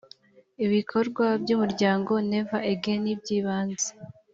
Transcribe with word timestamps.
ibikorwa 0.65 1.25
by 1.41 1.49
umuryango 1.55 2.11
never 2.31 2.59
again 2.73 3.03
byibanze 3.21 3.89